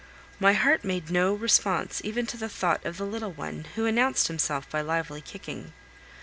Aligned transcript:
My 0.39 0.53
heart 0.53 0.83
made 0.83 1.11
no 1.11 1.31
response 1.35 2.01
even 2.03 2.25
to 2.25 2.35
the 2.35 2.49
thought 2.49 2.83
of 2.85 2.97
the 2.97 3.05
little 3.05 3.33
one, 3.33 3.67
who 3.75 3.85
announced 3.85 4.29
himself 4.29 4.67
by 4.67 4.81
lively 4.81 5.21
kicking. 5.21 5.73